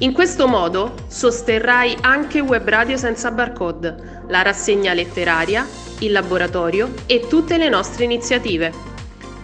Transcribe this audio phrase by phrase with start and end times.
[0.00, 5.64] In questo modo sosterrai anche Web Radio senza barcode la rassegna letteraria,
[6.00, 8.72] il laboratorio e tutte le nostre iniziative.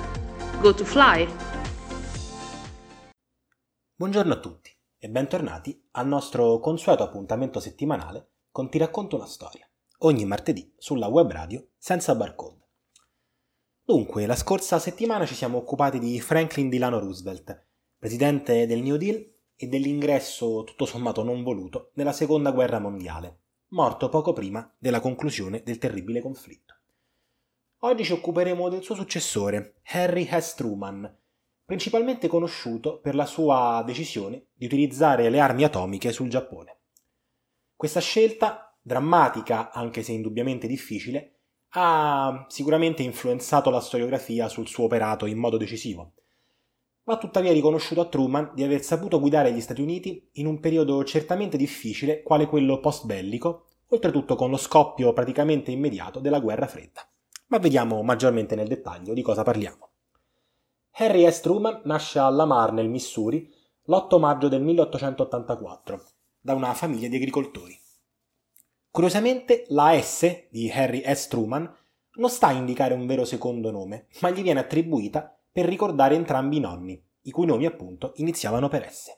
[0.61, 1.27] Go to fly!
[3.95, 9.67] Buongiorno a tutti e bentornati al nostro consueto appuntamento settimanale con Ti racconto una storia,
[10.03, 12.59] ogni martedì sulla web radio senza barcode.
[13.83, 17.65] Dunque, la scorsa settimana ci siamo occupati di Franklin Delano Roosevelt,
[17.97, 24.09] presidente del New Deal e dell'ingresso tutto sommato non voluto nella seconda guerra mondiale, morto
[24.09, 26.75] poco prima della conclusione del terribile conflitto.
[27.83, 30.55] Oggi ci occuperemo del suo successore, Harry S.
[30.55, 31.17] Truman,
[31.65, 36.79] principalmente conosciuto per la sua decisione di utilizzare le armi atomiche sul Giappone.
[37.75, 41.35] Questa scelta, drammatica anche se indubbiamente difficile,
[41.73, 46.13] ha sicuramente influenzato la storiografia sul suo operato in modo decisivo.
[47.03, 51.03] Va tuttavia riconosciuto a Truman di aver saputo guidare gli Stati Uniti in un periodo
[51.03, 57.07] certamente difficile quale quello post-bellico, oltretutto con lo scoppio praticamente immediato della guerra fredda.
[57.47, 59.89] Ma vediamo maggiormente nel dettaglio di cosa parliamo.
[60.93, 61.39] Harry S.
[61.41, 63.49] Truman nasce a Lamar nel Missouri
[63.85, 66.03] l'8 maggio del 1884
[66.39, 67.77] da una famiglia di agricoltori.
[68.91, 71.29] Curiosamente, la S di Harry S.
[71.29, 71.73] Truman
[72.15, 76.57] non sta a indicare un vero secondo nome, ma gli viene attribuita per ricordare entrambi
[76.57, 79.17] i nonni, i cui nomi appunto iniziavano per S.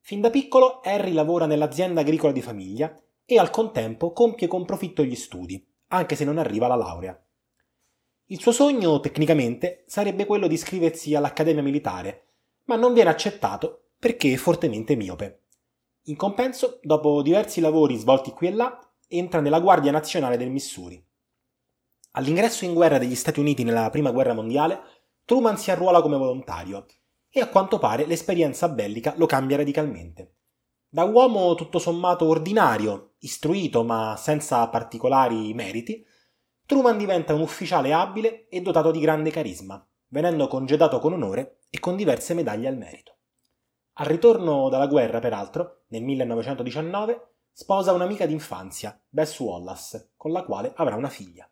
[0.00, 5.04] Fin da piccolo Harry lavora nell'azienda agricola di famiglia e al contempo compie con profitto
[5.04, 7.22] gli studi, anche se non arriva alla laurea.
[8.28, 12.28] Il suo sogno, tecnicamente, sarebbe quello di iscriversi all'Accademia Militare,
[12.64, 15.39] ma non viene accettato perché è fortemente miope.
[16.10, 21.00] In compenso, dopo diversi lavori svolti qui e là, entra nella Guardia Nazionale del Missouri.
[22.12, 24.80] All'ingresso in guerra degli Stati Uniti nella Prima Guerra Mondiale,
[25.24, 26.86] Truman si arruola come volontario
[27.28, 30.38] e a quanto pare l'esperienza bellica lo cambia radicalmente.
[30.88, 36.04] Da uomo tutto sommato ordinario, istruito ma senza particolari meriti,
[36.66, 41.78] Truman diventa un ufficiale abile e dotato di grande carisma, venendo congedato con onore e
[41.78, 43.18] con diverse medaglie al merito.
[43.92, 50.72] Al ritorno dalla guerra, peraltro, nel 1919, sposa un'amica d'infanzia, Bess Wallace, con la quale
[50.76, 51.48] avrà una figlia.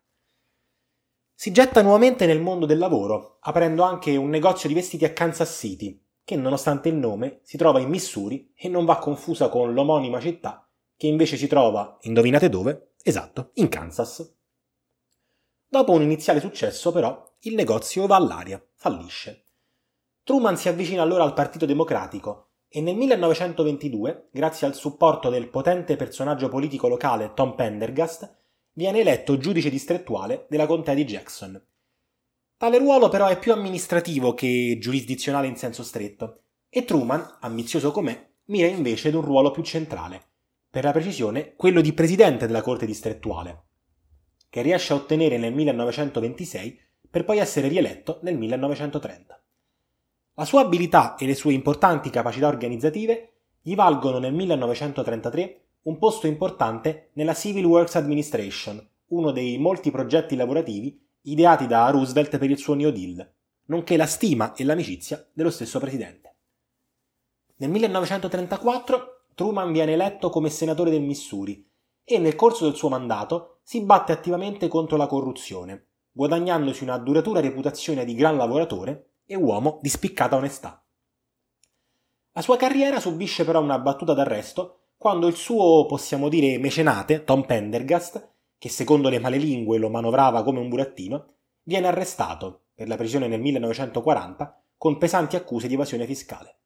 [1.33, 5.57] Si getta nuovamente nel mondo del lavoro, aprendo anche un negozio di vestiti a Kansas
[5.57, 10.19] City, che nonostante il nome si trova in Missouri e non va confusa con l'omonima
[10.19, 10.67] città,
[10.97, 12.93] che invece si trova, indovinate dove?
[13.01, 14.35] Esatto, in Kansas.
[15.67, 19.45] Dopo un iniziale successo, però, il negozio va all'aria, fallisce.
[20.23, 25.95] Truman si avvicina allora al Partito Democratico e nel 1922, grazie al supporto del potente
[25.95, 28.37] personaggio politico locale Tom Pendergast,
[28.73, 31.59] viene eletto giudice distrettuale della contea di Jackson.
[32.57, 38.29] Tale ruolo però è più amministrativo che giurisdizionale in senso stretto e Truman, ambizioso com'è,
[38.45, 40.21] mira invece ad un ruolo più centrale,
[40.69, 43.63] per la precisione quello di presidente della corte distrettuale,
[44.47, 49.38] che riesce a ottenere nel 1926 per poi essere rieletto nel 1930.
[50.39, 56.27] La sua abilità e le sue importanti capacità organizzative gli valgono nel 1933 un posto
[56.27, 62.57] importante nella Civil Works Administration, uno dei molti progetti lavorativi ideati da Roosevelt per il
[62.57, 63.29] suo New Deal,
[63.65, 66.37] nonché la stima e l'amicizia dello stesso presidente.
[67.57, 71.69] Nel 1934 Truman viene eletto come senatore del Missouri
[72.01, 77.41] e nel corso del suo mandato si batte attivamente contro la corruzione, guadagnandosi una duratura
[77.41, 80.83] reputazione di gran lavoratore e uomo di spiccata onestà.
[82.31, 87.45] La sua carriera subisce però una battuta d'arresto quando il suo, possiamo dire, mecenate, Tom
[87.45, 93.27] Pendergast, che secondo le malelingue lo manovrava come un burattino, viene arrestato, per la prisione
[93.27, 96.57] nel 1940, con pesanti accuse di evasione fiscale.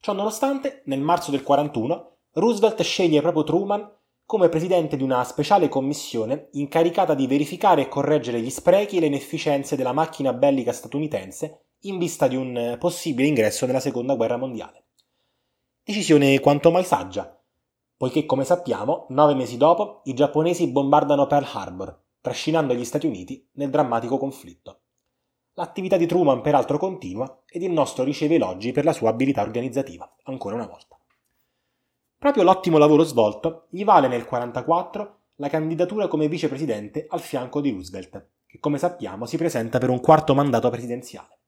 [0.00, 3.96] Ciò nonostante, nel marzo del 41, Roosevelt sceglie proprio Truman
[4.26, 9.06] come presidente di una speciale commissione incaricata di verificare e correggere gli sprechi e le
[9.06, 14.84] inefficienze della macchina bellica statunitense in vista di un possibile ingresso nella seconda guerra mondiale.
[15.82, 17.40] Decisione quanto mai saggia,
[17.96, 23.48] poiché come sappiamo, nove mesi dopo i giapponesi bombardano Pearl Harbor, trascinando gli Stati Uniti
[23.52, 24.80] nel drammatico conflitto.
[25.54, 30.08] L'attività di Truman peraltro continua ed il nostro riceve elogi per la sua abilità organizzativa,
[30.24, 30.96] ancora una volta.
[32.16, 37.70] Proprio l'ottimo lavoro svolto gli vale nel 1944 la candidatura come vicepresidente al fianco di
[37.70, 41.38] Roosevelt, che come sappiamo si presenta per un quarto mandato presidenziale.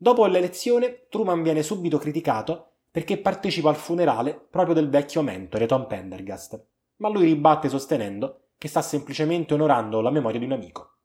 [0.00, 5.88] Dopo l'elezione, Truman viene subito criticato perché partecipa al funerale proprio del vecchio mentore Tom
[5.88, 6.64] Pendergast,
[6.98, 10.98] ma lui ribatte sostenendo che sta semplicemente onorando la memoria di un amico.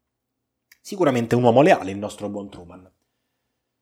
[0.80, 2.88] Sicuramente un uomo leale il nostro buon Truman.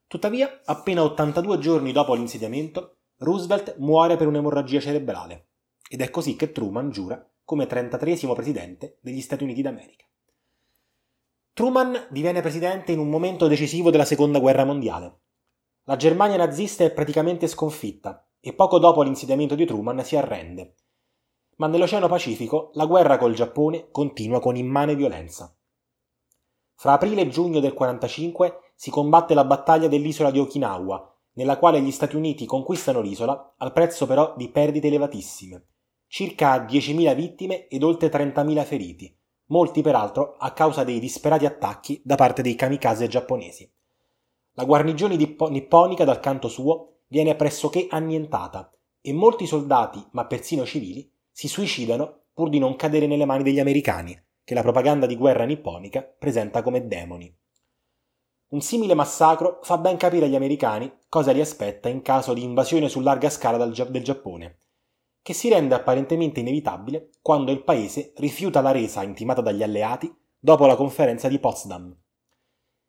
[0.07, 5.47] Tuttavia, appena 82 giorni dopo l'insediamento, Roosevelt muore per un'emorragia cerebrale
[5.89, 10.05] ed è così che Truman giura come 33 presidente degli Stati Uniti d'America.
[11.53, 15.19] Truman diviene presidente in un momento decisivo della Seconda Guerra Mondiale.
[15.83, 20.75] La Germania nazista è praticamente sconfitta e poco dopo l'insediamento di Truman si arrende.
[21.57, 25.53] Ma nell'Oceano Pacifico la guerra col Giappone continua con immane violenza.
[26.75, 31.81] Fra aprile e giugno del 1945 si combatte la battaglia dell'isola di Okinawa, nella quale
[31.81, 35.67] gli Stati Uniti conquistano l'isola al prezzo però di perdite elevatissime,
[36.07, 39.20] circa 10.000 vittime ed oltre 30.000 feriti,
[39.51, 43.69] molti peraltro a causa dei disperati attacchi da parte dei kamikaze giapponesi.
[44.53, 48.71] La guarnigione nipponica dal canto suo viene pressoché annientata
[49.01, 53.59] e molti soldati, ma persino civili, si suicidano pur di non cadere nelle mani degli
[53.59, 57.33] americani, che la propaganda di guerra nipponica presenta come demoni.
[58.49, 62.89] Un simile massacro fa ben capire agli americani cosa li aspetta in caso di invasione
[62.89, 64.57] su larga scala del Giappone,
[65.21, 70.65] che si rende apparentemente inevitabile quando il paese rifiuta la resa intimata dagli alleati dopo
[70.65, 71.95] la conferenza di Potsdam.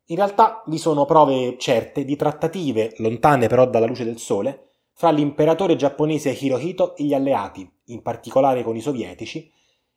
[0.07, 5.11] In realtà vi sono prove certe di trattative, lontane però dalla luce del sole, fra
[5.11, 9.51] l'imperatore giapponese Hirohito e gli alleati, in particolare con i sovietici,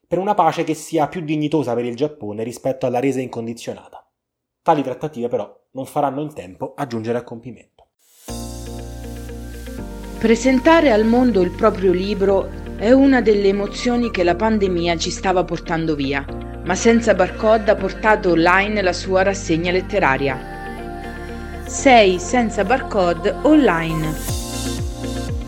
[0.06, 4.08] per una pace che sia più dignitosa per il Giappone rispetto alla resa incondizionata.
[4.62, 7.75] Tali trattative però non faranno in tempo a giungere a compimento.
[10.18, 15.44] Presentare al mondo il proprio libro è una delle emozioni che la pandemia ci stava
[15.44, 16.24] portando via,
[16.64, 20.54] ma senza barcode ha portato online la sua rassegna letteraria.
[21.66, 24.35] 6 senza barcode online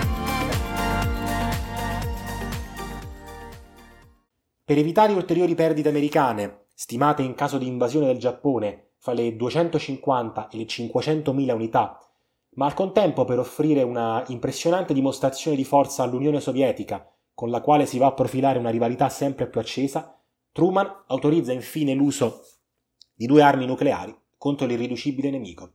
[4.63, 10.49] Per evitare ulteriori perdite americane, stimate in caso di invasione del Giappone fra le 250
[10.51, 11.97] e le 500.000 unità
[12.55, 17.85] ma al contempo per offrire una impressionante dimostrazione di forza all'Unione Sovietica, con la quale
[17.85, 20.17] si va a profilare una rivalità sempre più accesa,
[20.51, 22.45] Truman autorizza infine l'uso
[23.13, 25.73] di due armi nucleari contro l'irriducibile nemico.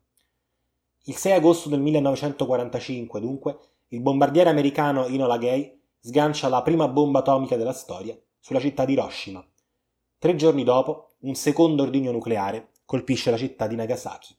[1.05, 7.21] Il 6 agosto del 1945, dunque, il bombardiere americano Enola Gay sgancia la prima bomba
[7.21, 9.45] atomica della storia sulla città di Hiroshima.
[10.19, 14.37] Tre giorni dopo, un secondo ordigno nucleare colpisce la città di Nagasaki.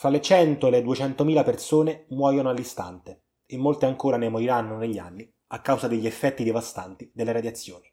[0.00, 4.96] Fra le 100 e le 200.000 persone muoiono all'istante e molte ancora ne moriranno negli
[4.96, 7.86] anni a causa degli effetti devastanti delle radiazioni.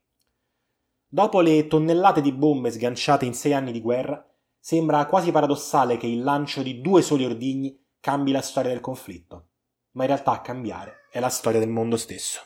[1.05, 4.25] Dopo le tonnellate di bombe sganciate in sei anni di guerra,
[4.57, 9.47] sembra quasi paradossale che il lancio di due soli ordigni cambi la storia del conflitto,
[9.91, 12.39] ma in realtà a cambiare è la storia del mondo stesso.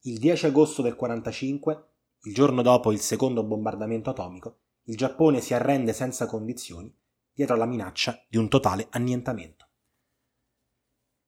[0.00, 1.86] Il 10 agosto del 1945,
[2.24, 4.58] il giorno dopo il secondo bombardamento atomico,
[4.88, 6.94] il Giappone si arrende senza condizioni
[7.34, 9.68] dietro alla minaccia di un totale annientamento.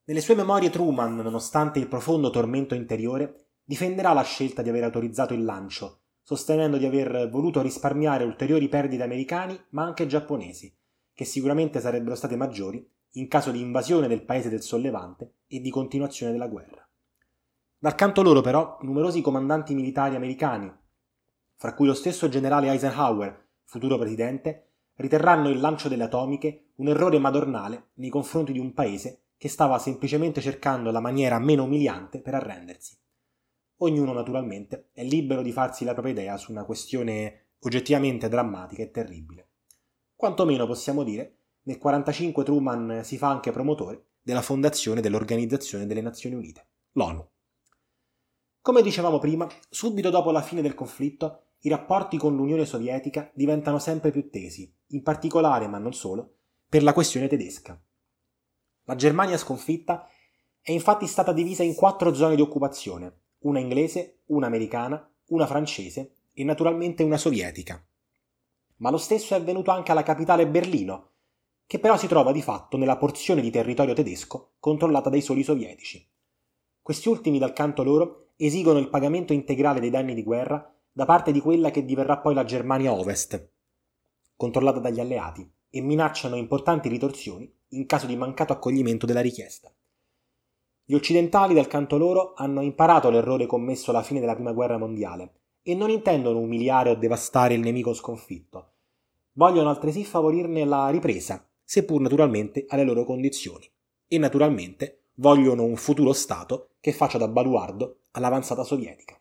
[0.04, 5.34] Nelle sue memorie Truman, nonostante il profondo tormento interiore, difenderà la scelta di aver autorizzato
[5.34, 10.72] il lancio, sostenendo di aver voluto risparmiare ulteriori perdite americani ma anche giapponesi,
[11.12, 15.70] che sicuramente sarebbero state maggiori in caso di invasione del paese del sollevante e di
[15.70, 16.88] continuazione della guerra.
[17.78, 20.72] Dal canto loro, però, numerosi comandanti militari americani,
[21.56, 27.18] fra cui lo stesso generale Eisenhower, futuro presidente, riterranno il lancio delle atomiche un errore
[27.18, 32.34] madornale nei confronti di un paese che stava semplicemente cercando la maniera meno umiliante per
[32.34, 32.96] arrendersi.
[33.78, 38.90] Ognuno, naturalmente, è libero di farsi la propria idea su una questione oggettivamente drammatica e
[38.90, 39.48] terribile.
[40.14, 41.20] Quantomeno possiamo dire,
[41.66, 47.28] nel 1945 Truman si fa anche promotore della fondazione dell'Organizzazione delle Nazioni Unite, l'ONU.
[48.62, 53.80] Come dicevamo prima, subito dopo la fine del conflitto, i rapporti con l'Unione Sovietica diventano
[53.80, 56.36] sempre più tesi, in particolare, ma non solo,
[56.68, 57.76] per la questione tedesca.
[58.84, 60.08] La Germania sconfitta
[60.60, 66.18] è infatti stata divisa in quattro zone di occupazione, una inglese, una americana, una francese
[66.32, 67.84] e naturalmente una sovietica.
[68.76, 71.14] Ma lo stesso è avvenuto anche alla capitale Berlino,
[71.66, 76.08] che però si trova di fatto nella porzione di territorio tedesco controllata dai soli sovietici.
[76.80, 81.30] Questi ultimi, dal canto loro, esigono il pagamento integrale dei danni di guerra da parte
[81.30, 83.50] di quella che diverrà poi la Germania Ovest,
[84.34, 89.70] controllata dagli alleati, e minacciano importanti ritorsioni in caso di mancato accoglimento della richiesta.
[90.86, 95.34] Gli occidentali, dal canto loro, hanno imparato l'errore commesso alla fine della Prima Guerra Mondiale
[95.60, 98.70] e non intendono umiliare o devastare il nemico sconfitto.
[99.32, 103.70] Vogliono altresì favorirne la ripresa, seppur naturalmente alle loro condizioni.
[104.08, 109.20] E naturalmente vogliono un futuro Stato che faccia da baluardo all'avanzata sovietica.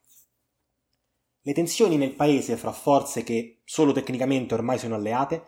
[1.47, 5.43] Le tensioni nel paese fra forze che solo tecnicamente ormai sono alleate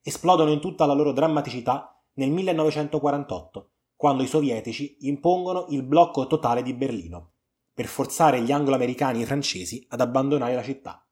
[0.00, 6.62] esplodono in tutta la loro drammaticità nel 1948 quando i sovietici impongono il blocco totale
[6.62, 7.32] di Berlino,
[7.74, 11.04] per forzare gli anglo-americani e i francesi ad abbandonare la città.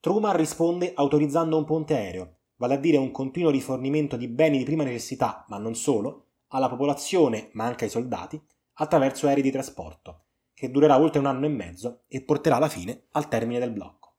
[0.00, 4.64] Truman risponde autorizzando un ponte aereo, vale a dire un continuo rifornimento di beni di
[4.64, 8.42] prima necessità, ma non solo, alla popolazione, ma anche ai soldati,
[8.78, 13.06] attraverso aerei di trasporto, che durerà oltre un anno e mezzo e porterà alla fine
[13.10, 14.14] al termine del blocco.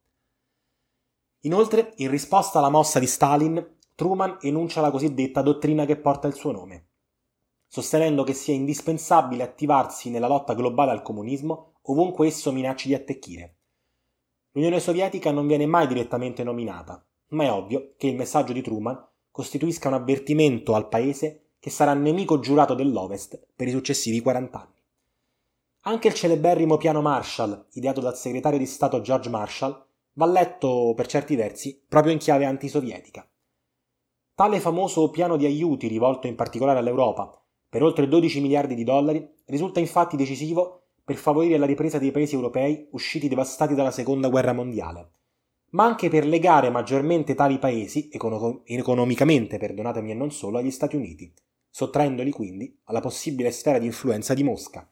[1.40, 6.34] Inoltre, in risposta alla mossa di Stalin, Truman enuncia la cosiddetta dottrina che porta il
[6.34, 6.88] suo nome,
[7.66, 13.56] sostenendo che sia indispensabile attivarsi nella lotta globale al comunismo ovunque esso minacci di attecchire.
[14.52, 19.06] L'Unione Sovietica non viene mai direttamente nominata, ma è ovvio che il messaggio di Truman
[19.30, 24.75] costituisca un avvertimento al paese che sarà nemico giurato dell'Ovest per i successivi 40 anni.
[25.88, 31.06] Anche il celeberrimo piano Marshall, ideato dal segretario di Stato George Marshall, va letto per
[31.06, 33.24] certi versi proprio in chiave antisovietica.
[34.34, 39.32] Tale famoso piano di aiuti rivolto in particolare all'Europa, per oltre 12 miliardi di dollari,
[39.44, 44.52] risulta infatti decisivo per favorire la ripresa dei paesi europei usciti devastati dalla seconda guerra
[44.52, 45.10] mondiale,
[45.70, 50.96] ma anche per legare maggiormente tali paesi, econo- economicamente perdonatemi e non solo, agli Stati
[50.96, 51.32] Uniti,
[51.70, 54.90] sottraendoli quindi alla possibile sfera di influenza di Mosca.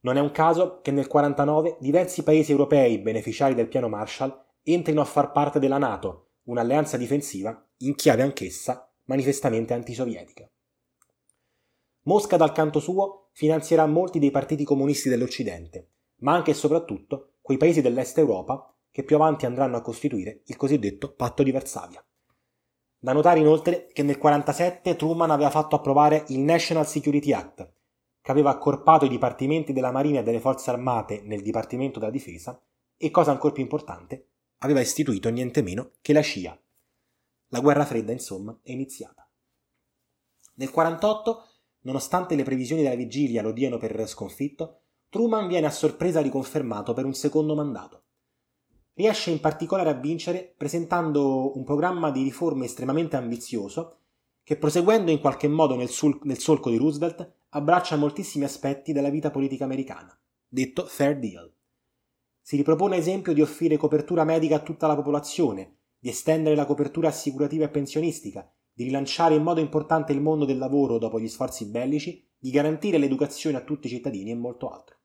[0.00, 5.00] Non è un caso che nel 1949 diversi paesi europei beneficiari del piano Marshall entrino
[5.00, 10.48] a far parte della Nato, un'alleanza difensiva in chiave anch'essa manifestamente antisovietica.
[12.02, 15.90] Mosca dal canto suo finanzierà molti dei partiti comunisti dell'Occidente,
[16.20, 20.56] ma anche e soprattutto quei paesi dell'Est Europa che più avanti andranno a costituire il
[20.56, 22.04] cosiddetto Patto di Varsavia.
[22.98, 27.70] Da notare inoltre che nel 1947 Truman aveva fatto approvare il National Security Act,
[28.28, 32.62] che aveva accorpato i dipartimenti della Marina e delle Forze Armate nel Dipartimento della Difesa
[32.94, 36.60] e, cosa ancora più importante, aveva istituito niente meno che la CIA.
[37.46, 39.26] La guerra fredda, insomma, è iniziata.
[40.56, 41.42] Nel 1948
[41.80, 47.06] Nonostante le previsioni della vigilia lo diano per sconfitto, Truman viene a sorpresa riconfermato per
[47.06, 48.02] un secondo mandato.
[48.92, 54.00] Riesce in particolare a vincere presentando un programma di riforme estremamente ambizioso
[54.42, 59.08] che, proseguendo in qualche modo nel, sul- nel solco di Roosevelt, abbraccia moltissimi aspetti della
[59.08, 60.14] vita politica americana,
[60.46, 61.50] detto Fair Deal.
[62.42, 66.66] Si ripropone ad esempio di offrire copertura medica a tutta la popolazione, di estendere la
[66.66, 71.28] copertura assicurativa e pensionistica, di rilanciare in modo importante il mondo del lavoro dopo gli
[71.28, 74.96] sforzi bellici, di garantire l'educazione a tutti i cittadini e molto altro.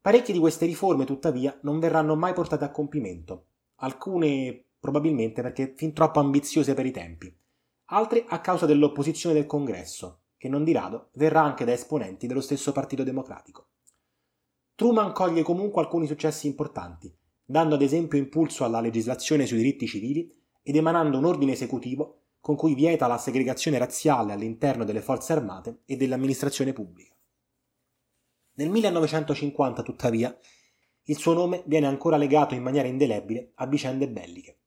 [0.00, 5.92] Parecchie di queste riforme, tuttavia, non verranno mai portate a compimento, alcune probabilmente perché fin
[5.92, 7.34] troppo ambiziose per i tempi,
[7.86, 12.40] altre a causa dell'opposizione del Congresso, che non di rado verrà anche da esponenti dello
[12.40, 13.70] stesso Partito Democratico.
[14.76, 17.12] Truman coglie comunque alcuni successi importanti,
[17.44, 22.54] dando ad esempio impulso alla legislazione sui diritti civili ed emanando un ordine esecutivo con
[22.54, 27.12] cui vieta la segregazione razziale all'interno delle forze armate e dell'amministrazione pubblica.
[28.54, 30.38] Nel 1950, tuttavia,
[31.08, 34.58] il suo nome viene ancora legato in maniera indelebile a vicende belliche.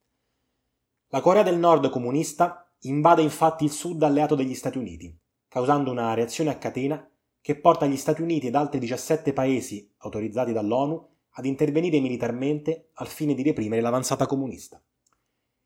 [1.08, 5.18] La Corea del Nord comunista invade infatti il sud alleato degli Stati Uniti,
[5.50, 7.06] causando una reazione a catena
[7.41, 13.08] che porta gli Stati Uniti ed altri 17 paesi autorizzati dall'ONU ad intervenire militarmente al
[13.08, 14.82] fine di reprimere l'avanzata comunista.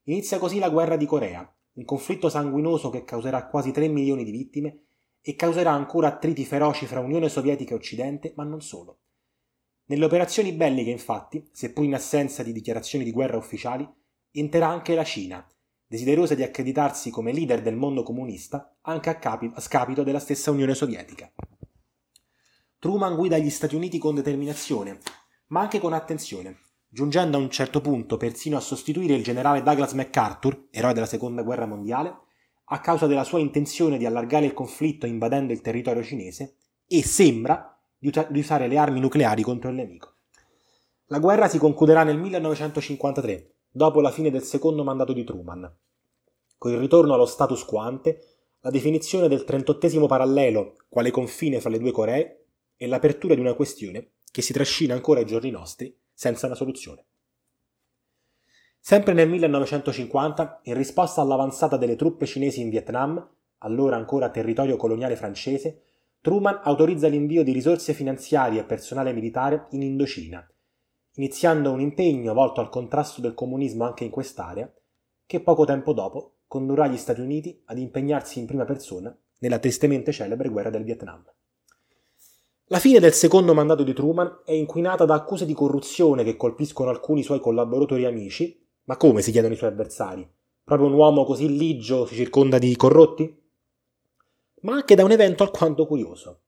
[0.04, 4.32] Inizia così la guerra di Corea, un conflitto sanguinoso che causerà quasi 3 milioni di
[4.32, 4.84] vittime
[5.22, 9.00] e causerà ancora attriti feroci fra Unione Sovietica e Occidente, ma non solo.
[9.86, 13.88] Nelle operazioni belliche, infatti, seppur in assenza di dichiarazioni di guerra ufficiali,
[14.32, 15.46] entrerà anche la Cina,
[15.94, 20.50] desiderosa di accreditarsi come leader del mondo comunista anche a, capi- a scapito della stessa
[20.50, 21.32] Unione Sovietica.
[22.80, 24.98] Truman guida gli Stati Uniti con determinazione,
[25.50, 29.94] ma anche con attenzione, giungendo a un certo punto persino a sostituire il generale Douglas
[29.94, 32.22] MacArthur, eroe della Seconda Guerra Mondiale,
[32.66, 36.56] a causa della sua intenzione di allargare il conflitto invadendo il territorio cinese
[36.88, 40.16] e sembra di, ut- di usare le armi nucleari contro il nemico.
[41.10, 45.70] La guerra si concluderà nel 1953, dopo la fine del secondo mandato di Truman.
[46.60, 48.20] Con il ritorno allo status quo ante,
[48.60, 52.46] la definizione del 38 parallelo quale confine fra le due Coree
[52.78, 57.06] e l'apertura di una questione che si trascina ancora ai giorni nostri senza una soluzione.
[58.80, 63.28] Sempre nel 1950, in risposta all'avanzata delle truppe cinesi in Vietnam,
[63.60, 65.82] allora ancora territorio coloniale francese,
[66.22, 70.48] Truman autorizza l'invio di risorse finanziarie e personale militare in Indocina,
[71.16, 74.72] iniziando un impegno volto al contrasto del comunismo anche in quest'area,
[75.26, 80.12] che poco tempo dopo condurrà gli Stati Uniti ad impegnarsi in prima persona nella tristemente
[80.12, 81.24] celebre guerra del Vietnam.
[82.68, 86.90] La fine del secondo mandato di Truman è inquinata da accuse di corruzione che colpiscono
[86.90, 90.28] alcuni suoi collaboratori e amici, ma come si chiedono i suoi avversari?
[90.64, 93.42] Proprio un uomo così ligio si circonda di corrotti?
[94.62, 96.40] Ma anche da un evento alquanto curioso.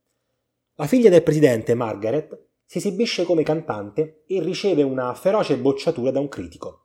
[0.76, 6.20] La figlia del presidente, Margaret, si esibisce come cantante e riceve una feroce bocciatura da
[6.20, 6.82] un critico.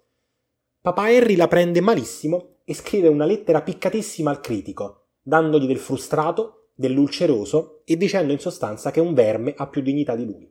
[0.80, 6.70] Papa Harry la prende malissimo e scrive una lettera piccatissima al critico, dandogli del frustrato
[6.74, 10.50] dell'ulceroso e dicendo in sostanza che un verme ha più dignità di lui.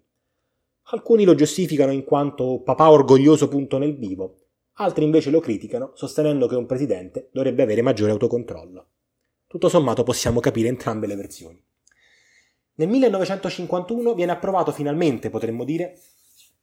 [0.92, 4.38] Alcuni lo giustificano in quanto papà orgoglioso punto nel vivo,
[4.74, 8.88] altri invece lo criticano sostenendo che un presidente dovrebbe avere maggiore autocontrollo.
[9.48, 11.64] Tutto sommato possiamo capire entrambe le versioni.
[12.80, 16.00] Nel 1951 viene approvato finalmente, potremmo dire,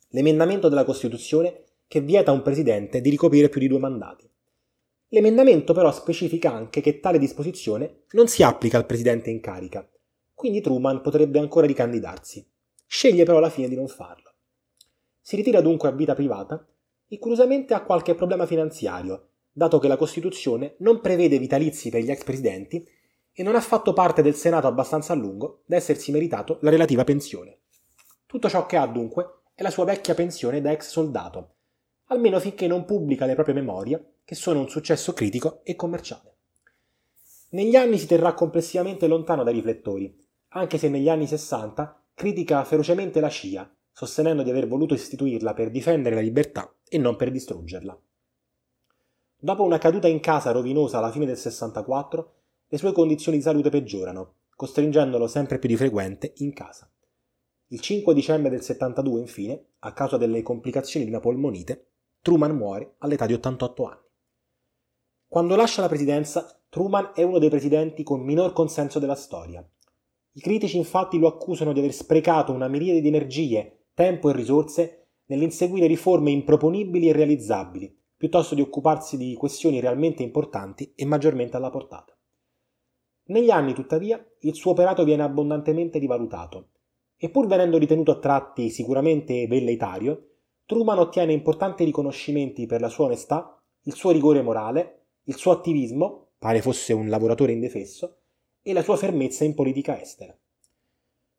[0.08, 4.26] l'emendamento della Costituzione che vieta a un presidente di ricoprire più di due mandati.
[5.08, 9.86] L'emendamento però specifica anche che tale disposizione non si applica al presidente in carica,
[10.32, 12.48] quindi Truman potrebbe ancora ricandidarsi.
[12.86, 14.32] Sceglie però alla fine di non farlo.
[15.20, 16.66] Si ritira dunque a vita privata
[17.06, 22.10] e curiosamente ha qualche problema finanziario, dato che la Costituzione non prevede vitalizi per gli
[22.10, 22.88] ex presidenti
[23.38, 27.04] e non ha fatto parte del Senato abbastanza a lungo da essersi meritato la relativa
[27.04, 27.58] pensione.
[28.24, 31.56] Tutto ciò che ha dunque è la sua vecchia pensione da ex soldato,
[32.06, 36.34] almeno finché non pubblica le proprie memorie che sono un successo critico e commerciale.
[37.50, 40.18] Negli anni si terrà complessivamente lontano dai riflettori,
[40.48, 45.70] anche se negli anni 60 critica ferocemente la CIA, sostenendo di aver voluto istituirla per
[45.70, 48.00] difendere la libertà e non per distruggerla.
[49.38, 52.32] Dopo una caduta in casa rovinosa alla fine del 64,
[52.68, 56.90] le sue condizioni di salute peggiorano, costringendolo sempre più di frequente in casa.
[57.68, 62.94] Il 5 dicembre del 72, infine, a causa delle complicazioni di una polmonite, Truman muore
[62.98, 64.00] all'età di 88 anni.
[65.28, 69.64] Quando lascia la presidenza, Truman è uno dei presidenti con minor consenso della storia.
[70.32, 75.06] I critici infatti lo accusano di aver sprecato una miriade di energie, tempo e risorse
[75.26, 81.70] nell'inseguire riforme improponibili e realizzabili, piuttosto di occuparsi di questioni realmente importanti e maggiormente alla
[81.70, 82.15] portata.
[83.26, 86.68] Negli anni, tuttavia, il suo operato viene abbondantemente rivalutato,
[87.16, 90.28] e pur venendo ritenuto a tratti sicuramente velleitario,
[90.66, 94.96] Truman ottiene importanti riconoscimenti per la sua onestà, il suo rigore morale
[95.28, 98.18] il suo attivismo, pare fosse un lavoratore indefesso,
[98.62, 100.36] e la sua fermezza in politica estera.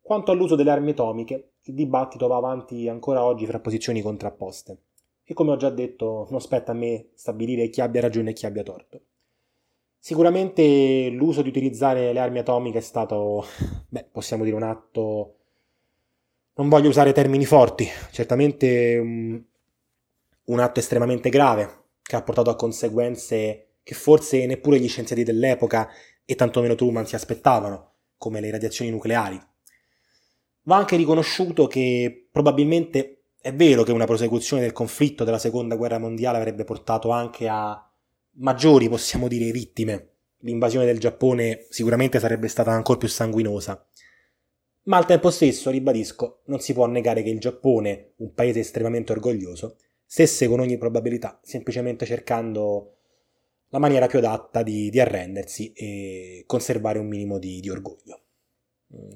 [0.01, 4.81] Quanto all'uso delle armi atomiche, il dibattito va avanti ancora oggi fra posizioni contrapposte,
[5.23, 8.45] e come ho già detto non spetta a me stabilire chi abbia ragione e chi
[8.45, 9.01] abbia torto.
[9.99, 13.45] Sicuramente l'uso di utilizzare le armi atomiche è stato,
[13.89, 15.35] beh, possiamo dire un atto,
[16.55, 19.41] non voglio usare termini forti, certamente un,
[20.45, 25.89] un atto estremamente grave che ha portato a conseguenze che forse neppure gli scienziati dell'epoca
[26.25, 29.39] e tantomeno Truman si aspettavano, come le radiazioni nucleari.
[30.63, 35.99] Va anche riconosciuto che probabilmente è vero che una prosecuzione del conflitto della seconda guerra
[35.99, 37.86] mondiale avrebbe portato anche a
[38.37, 40.09] maggiori, possiamo dire, vittime.
[40.39, 43.85] L'invasione del Giappone sicuramente sarebbe stata ancora più sanguinosa.
[44.83, 49.11] Ma al tempo stesso, ribadisco, non si può negare che il Giappone, un paese estremamente
[49.11, 52.93] orgoglioso, stesse con ogni probabilità semplicemente cercando
[53.69, 58.21] la maniera più adatta di, di arrendersi e conservare un minimo di, di orgoglio.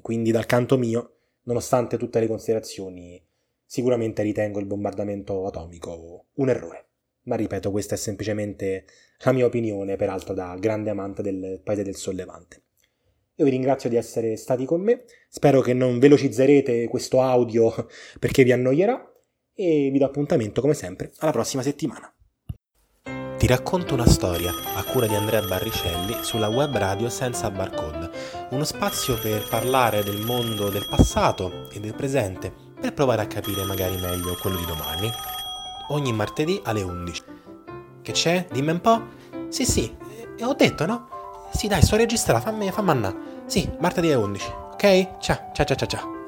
[0.02, 3.24] Quindi dal canto mio, nonostante tutte le considerazioni,
[3.64, 6.88] sicuramente ritengo il bombardamento atomico un errore.
[7.24, 8.84] Ma ripeto, questa è semplicemente
[9.24, 12.62] la mia opinione, peraltro da grande amante del paese del sollevante.
[13.36, 17.72] Io vi ringrazio di essere stati con me, spero che non velocizzerete questo audio
[18.18, 19.10] perché vi annoierà
[19.54, 22.12] e vi do appuntamento come sempre alla prossima settimana.
[23.38, 28.08] Ti racconto una storia a cura di Andrea Barricelli sulla web radio senza barcode,
[28.50, 33.64] uno spazio per parlare del mondo del passato e del presente, per provare a capire
[33.64, 35.10] magari meglio quello di domani.
[35.88, 37.22] Ogni martedì alle 11.
[38.02, 38.46] Che c'è?
[38.50, 39.02] Dimmi un po'?
[39.48, 39.94] Sì, sì,
[40.36, 41.08] eh, ho detto, no?
[41.52, 43.16] Sì, dai, sto registrando, fammi, fammi andare.
[43.46, 44.52] Sì, martedì alle 11.
[44.72, 45.18] Ok?
[45.18, 45.86] Ciao, ciao, ciao.
[45.86, 46.21] ciao.